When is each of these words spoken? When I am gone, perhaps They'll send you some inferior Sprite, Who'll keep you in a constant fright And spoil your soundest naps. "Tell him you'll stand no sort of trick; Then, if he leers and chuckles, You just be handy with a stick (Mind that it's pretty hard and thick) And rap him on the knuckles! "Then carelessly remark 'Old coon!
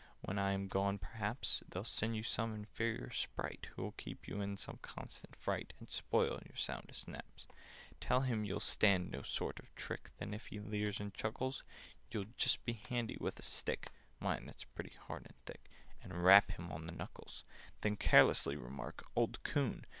When 0.21 0.39
I 0.39 0.53
am 0.53 0.67
gone, 0.67 0.97
perhaps 0.97 1.61
They'll 1.69 1.83
send 1.83 2.15
you 2.15 2.23
some 2.23 2.55
inferior 2.55 3.11
Sprite, 3.11 3.67
Who'll 3.75 3.91
keep 3.91 4.27
you 4.27 4.41
in 4.41 4.53
a 4.67 4.77
constant 4.77 5.35
fright 5.35 5.73
And 5.79 5.91
spoil 5.91 6.41
your 6.43 6.55
soundest 6.55 7.07
naps. 7.07 7.45
"Tell 7.99 8.21
him 8.21 8.43
you'll 8.43 8.59
stand 8.61 9.11
no 9.11 9.21
sort 9.21 9.59
of 9.59 9.71
trick; 9.75 10.09
Then, 10.17 10.33
if 10.33 10.47
he 10.47 10.59
leers 10.59 10.99
and 10.99 11.13
chuckles, 11.13 11.63
You 12.09 12.25
just 12.37 12.65
be 12.65 12.81
handy 12.89 13.15
with 13.19 13.37
a 13.37 13.43
stick 13.43 13.91
(Mind 14.19 14.47
that 14.47 14.55
it's 14.55 14.63
pretty 14.63 14.95
hard 15.05 15.27
and 15.27 15.35
thick) 15.45 15.69
And 16.01 16.23
rap 16.23 16.49
him 16.49 16.71
on 16.71 16.87
the 16.87 16.93
knuckles! 16.93 17.43
"Then 17.81 17.95
carelessly 17.95 18.55
remark 18.55 19.05
'Old 19.15 19.43
coon! 19.43 19.85